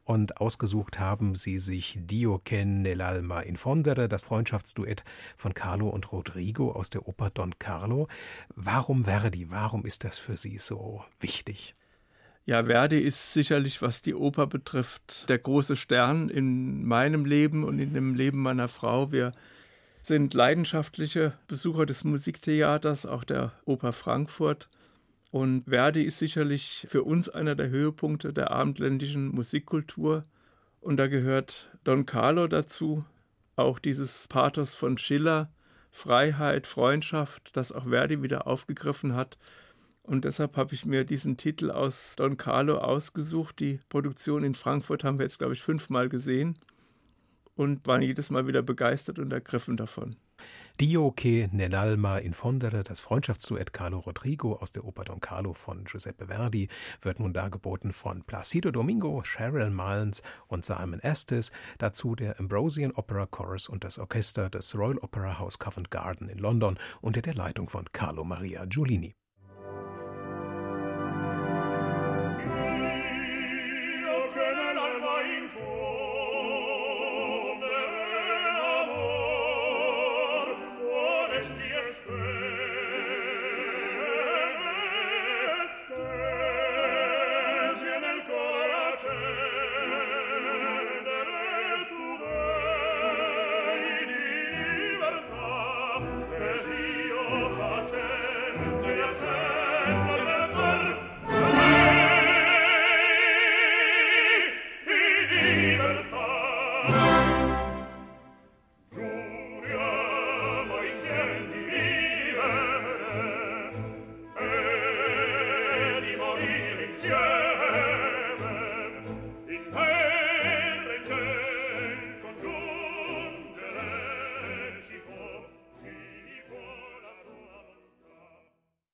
[0.05, 5.05] Und ausgesucht haben Sie sich Dioken Nell'alma in Fondere, das Freundschaftsduett
[5.37, 8.09] von Carlo und Rodrigo aus der Oper Don Carlo.
[8.55, 9.51] Warum Verdi?
[9.51, 11.75] Warum ist das für Sie so wichtig?
[12.49, 17.79] Ja, Verdi ist sicherlich, was die Oper betrifft, der große Stern in meinem Leben und
[17.79, 19.13] in dem Leben meiner Frau.
[19.13, 19.33] Wir
[20.03, 24.71] sind leidenschaftliche Besucher des Musiktheaters, auch der Oper Frankfurt.
[25.31, 30.23] Und Verdi ist sicherlich für uns einer der Höhepunkte der abendländischen Musikkultur.
[30.81, 33.05] Und da gehört Don Carlo dazu,
[33.57, 35.51] auch dieses Pathos von Schiller,
[35.91, 39.39] Freiheit, Freundschaft, das auch Verdi wieder aufgegriffen hat.
[40.03, 43.61] Und deshalb habe ich mir diesen Titel aus Don Carlo ausgesucht.
[43.61, 46.59] Die Produktion in Frankfurt haben wir jetzt, glaube ich, fünfmal gesehen
[47.55, 50.17] und waren jedes Mal wieder begeistert und ergriffen davon.
[50.81, 56.27] Dio che nell'alma infondere, das Freundschaftsduett Carlo Rodrigo aus der Oper Don Carlo von Giuseppe
[56.27, 56.69] Verdi,
[57.01, 63.27] wird nun dargeboten von Placido Domingo, Cheryl Malins und Simon Estes, dazu der Ambrosian Opera
[63.27, 67.69] Chorus und das Orchester des Royal Opera House Covent Garden in London unter der Leitung
[67.69, 69.17] von Carlo Maria Giulini.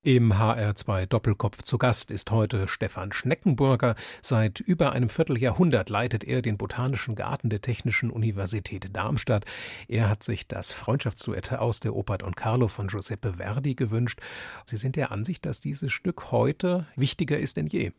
[0.07, 3.95] Im HR2 Doppelkopf zu Gast ist heute Stefan Schneckenburger.
[4.21, 9.47] Seit über einem Vierteljahrhundert leitet er den Botanischen Garten der Technischen Universität Darmstadt.
[9.89, 14.21] Er hat sich das Freundschaftsduett aus der Oper Don Carlo von Giuseppe Verdi gewünscht.
[14.67, 17.93] Sie sind der Ansicht, dass dieses Stück heute wichtiger ist denn je.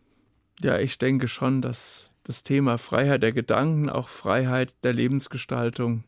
[0.60, 6.04] Ja, ich denke schon, dass das Thema Freiheit der Gedanken, auch Freiheit der Lebensgestaltung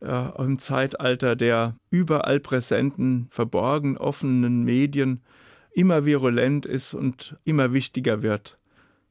[0.00, 5.22] ja, im Zeitalter der überall präsenten, verborgen offenen Medien
[5.72, 8.58] immer virulent ist und immer wichtiger wird,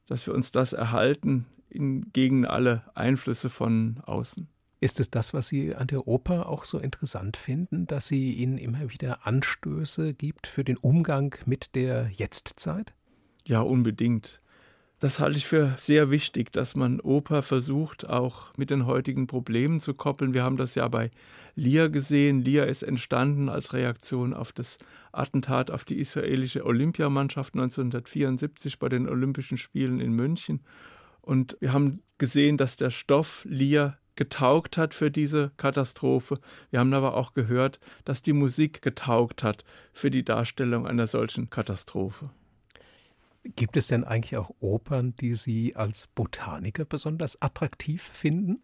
[0.07, 4.47] dass wir uns das erhalten gegen alle Einflüsse von außen.
[4.79, 8.59] Ist es das, was Sie an der Oper auch so interessant finden, dass sie Ihnen
[8.59, 12.93] immer wieder Anstöße gibt für den Umgang mit der Jetztzeit?
[13.45, 14.39] Ja, unbedingt.
[14.99, 19.79] Das halte ich für sehr wichtig, dass man Oper versucht, auch mit den heutigen Problemen
[19.79, 20.33] zu koppeln.
[20.33, 21.11] Wir haben das ja bei
[21.53, 22.41] Lear gesehen.
[22.41, 24.79] Lear ist entstanden als Reaktion auf das
[25.11, 30.61] Attentat auf die israelische Olympiamannschaft 1974 bei den Olympischen Spielen in München.
[31.21, 36.39] Und wir haben gesehen, dass der Stoff Lear getaugt hat für diese Katastrophe.
[36.71, 41.51] Wir haben aber auch gehört, dass die Musik getaugt hat für die Darstellung einer solchen
[41.51, 42.31] Katastrophe.
[43.43, 48.59] Gibt es denn eigentlich auch Opern, die Sie als Botaniker besonders attraktiv finden?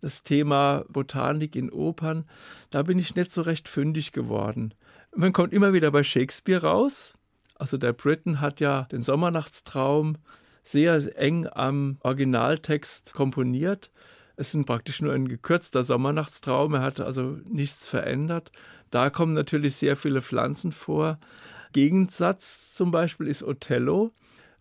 [0.00, 2.24] Das Thema Botanik in Opern,
[2.70, 4.74] da bin ich nicht so recht fündig geworden.
[5.14, 7.14] Man kommt immer wieder bei Shakespeare raus.
[7.58, 10.18] Also der Britain hat ja den Sommernachtstraum
[10.62, 13.90] sehr eng am Originaltext komponiert.
[14.36, 16.74] Es ist praktisch nur ein gekürzter Sommernachtstraum.
[16.74, 18.52] Er hat also nichts verändert.
[18.90, 21.18] Da kommen natürlich sehr viele Pflanzen vor.
[21.76, 24.10] Gegensatz zum Beispiel ist Othello.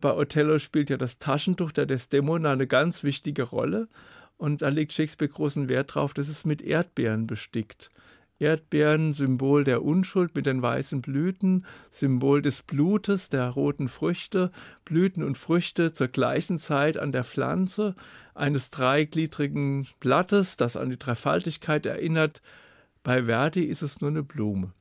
[0.02, 3.88] Bei Othello spielt ja das Taschentuch der Desdemona eine ganz wichtige Rolle.
[4.36, 7.90] Und da legt Shakespeare großen Wert drauf, dass es mit Erdbeeren bestickt.
[8.38, 14.52] Erdbeeren, Symbol der Unschuld mit den weißen Blüten, Symbol des Blutes, der roten Früchte,
[14.84, 17.96] Blüten und Früchte zur gleichen Zeit an der Pflanze,
[18.34, 22.42] eines dreigliedrigen Blattes, das an die Dreifaltigkeit erinnert.
[23.04, 24.74] Bei Verdi ist es nur eine Blume.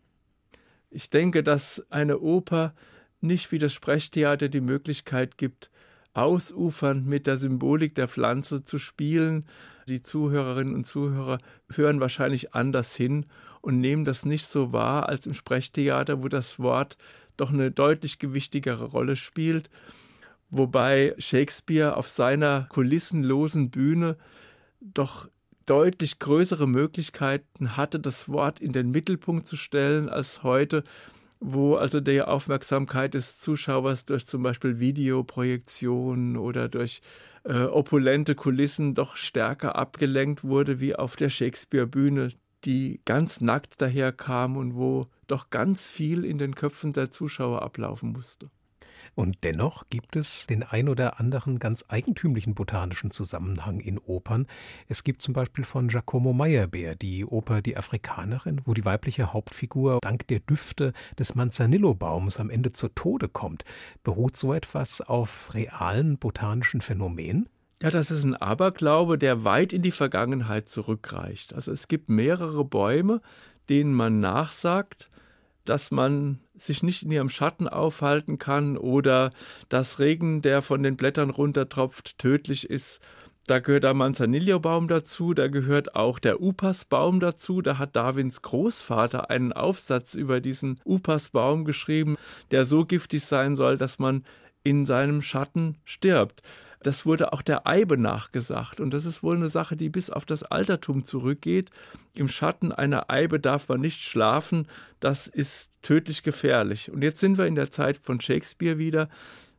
[0.95, 2.73] Ich denke, dass eine Oper
[3.21, 5.73] nicht wie das Sprechtheater die Möglichkeit gibt,
[6.13, 9.45] ausufernd mit der Symbolik der Pflanze zu spielen.
[9.89, 11.39] Die Zuhörerinnen und Zuhörer
[11.73, 13.27] hören wahrscheinlich anders hin
[13.61, 16.97] und nehmen das nicht so wahr als im Sprechtheater, wo das Wort
[17.37, 19.71] doch eine deutlich gewichtigere Rolle spielt.
[20.51, 24.17] Wobei Shakespeare auf seiner kulissenlosen Bühne
[24.81, 25.29] doch
[25.67, 30.85] deutlich größere Möglichkeiten hatte, das Wort in den Mittelpunkt zu stellen als heute,
[31.41, 37.03] wo also die Aufmerksamkeit des Zuschauers durch zum Beispiel Videoprojektionen oder durch
[37.45, 42.31] äh, opulente Kulissen doch stärker abgelenkt wurde wie auf der Shakespeare-Bühne,
[42.65, 48.13] die ganz nackt daherkam und wo doch ganz viel in den Köpfen der Zuschauer ablaufen
[48.13, 48.51] musste.
[49.15, 54.47] Und dennoch gibt es den ein oder anderen ganz eigentümlichen botanischen Zusammenhang in Opern.
[54.89, 59.99] Es gibt zum Beispiel von Giacomo Meyerbeer die Oper Die Afrikanerin, wo die weibliche Hauptfigur
[60.03, 63.65] dank der Düfte des Manzanillo-Baums am Ende zu Tode kommt.
[64.03, 67.49] Beruht so etwas auf realen botanischen Phänomenen?
[67.83, 71.55] Ja, das ist ein Aberglaube, der weit in die Vergangenheit zurückreicht.
[71.55, 73.21] Also es gibt mehrere Bäume,
[73.69, 75.11] denen man nachsagt,
[75.65, 79.33] dass man sich nicht in ihrem Schatten aufhalten kann oder
[79.69, 83.01] dass Regen, der von den Blättern runtertropft, tödlich ist.
[83.47, 87.61] Da gehört der Manzanillo-Baum dazu, da gehört auch der Upas-Baum dazu.
[87.61, 92.17] Da hat Darwins Großvater einen Aufsatz über diesen Upas-Baum geschrieben,
[92.53, 94.25] der so giftig sein soll, dass man
[94.63, 96.43] in seinem Schatten stirbt.
[96.85, 98.79] Das wurde auch der Eibe nachgesagt.
[98.79, 101.71] Und das ist wohl eine Sache, die bis auf das Altertum zurückgeht.
[102.13, 104.69] Im Schatten einer Eibe darf man nicht schlafen.
[105.01, 106.93] Das ist tödlich gefährlich.
[106.93, 109.09] Und jetzt sind wir in der Zeit von Shakespeare wieder.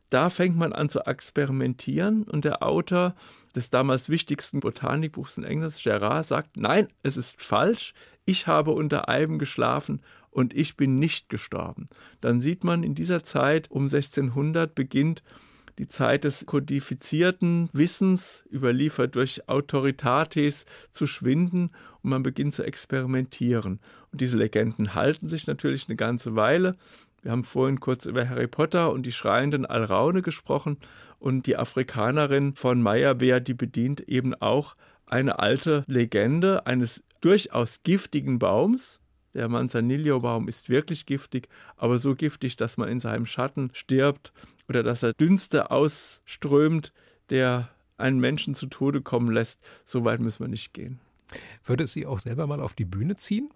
[0.08, 3.16] Da fängt man an zu experimentieren und der Autor
[3.56, 7.92] des damals wichtigsten Botanikbuchs in England, Gerard, sagt, nein, es ist falsch,
[8.24, 10.00] ich habe unter Eiben geschlafen
[10.30, 11.88] und ich bin nicht gestorben.
[12.20, 15.24] Dann sieht man in dieser Zeit um 1600 beginnt
[15.78, 21.70] die Zeit des kodifizierten Wissens, überliefert durch Autoritates, zu schwinden
[22.02, 23.80] und man beginnt zu experimentieren.
[24.12, 26.76] Und diese Legenden halten sich natürlich eine ganze Weile.
[27.22, 30.78] Wir haben vorhin kurz über Harry Potter und die schreienden Alraune gesprochen
[31.18, 38.38] und die Afrikanerin von Meyerbeer, die bedient eben auch eine alte Legende eines durchaus giftigen
[38.38, 39.00] Baums.
[39.34, 44.32] Der Manzanillo-Baum ist wirklich giftig, aber so giftig, dass man in seinem Schatten stirbt
[44.68, 46.92] oder dass er Dünste ausströmt,
[47.30, 49.60] der einen Menschen zu Tode kommen lässt.
[49.84, 51.00] So weit müssen wir nicht gehen.
[51.64, 53.48] Würde es Sie auch selber mal auf die Bühne ziehen?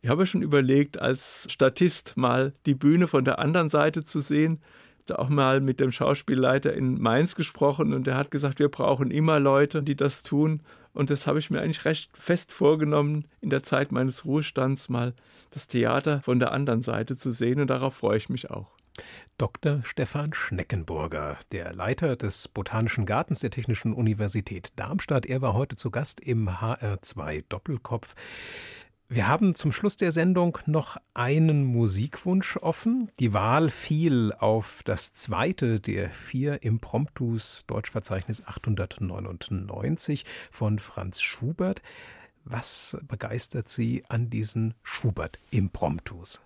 [0.00, 4.60] Ich habe schon überlegt, als Statist mal die Bühne von der anderen Seite zu sehen.
[5.04, 8.68] Ich habe auch mal mit dem Schauspielleiter in Mainz gesprochen und der hat gesagt, wir
[8.68, 10.60] brauchen immer Leute, die das tun.
[10.92, 15.14] Und das habe ich mir eigentlich recht fest vorgenommen, in der Zeit meines Ruhestands mal
[15.50, 17.60] das Theater von der anderen Seite zu sehen.
[17.60, 18.81] Und darauf freue ich mich auch.
[19.38, 19.82] Dr.
[19.84, 25.26] Stefan Schneckenburger, der Leiter des Botanischen Gartens der Technischen Universität Darmstadt.
[25.26, 28.14] Er war heute zu Gast im HR2 Doppelkopf.
[29.08, 33.10] Wir haben zum Schluss der Sendung noch einen Musikwunsch offen.
[33.20, 41.82] Die Wahl fiel auf das zweite der vier Impromptus Deutschverzeichnis 899 von Franz Schubert.
[42.44, 46.40] Was begeistert Sie an diesen Schubert-Impromptus?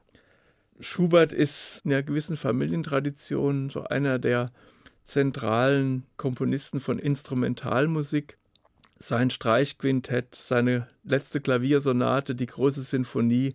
[0.81, 4.53] Schubert ist in einer gewissen Familientradition so einer der
[5.03, 8.37] zentralen Komponisten von Instrumentalmusik.
[8.99, 13.55] Sein Streichquintett, seine letzte Klaviersonate, die große Sinfonie,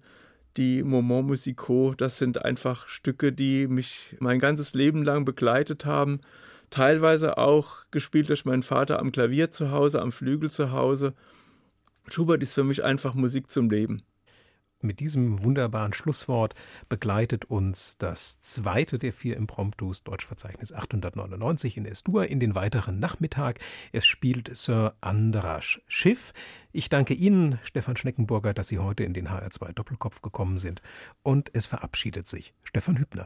[0.58, 6.22] die Moment Musicaux, das sind einfach Stücke, die mich mein ganzes Leben lang begleitet haben.
[6.70, 11.14] Teilweise auch gespielt durch meinen Vater am Klavier zu Hause, am Flügel zu Hause.
[12.08, 14.04] Schubert ist für mich einfach Musik zum Leben.
[14.84, 16.56] Mit diesem wunderbaren Schlusswort
[16.90, 23.60] begleitet uns das zweite der vier Impromptus, Deutschverzeichnis 899 in Estur, in den weiteren Nachmittag.
[23.92, 26.34] Es spielt Sir Andras Schiff.
[26.72, 30.82] Ich danke Ihnen, Stefan Schneckenburger, dass Sie heute in den HR2 Doppelkopf gekommen sind.
[31.22, 33.26] Und es verabschiedet sich Stefan Hübner.